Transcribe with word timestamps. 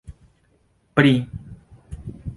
pri 0.95 1.13